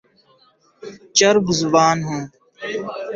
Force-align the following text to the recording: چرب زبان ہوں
چرب 1.17 1.45
زبان 1.59 1.97
ہوں 2.07 2.21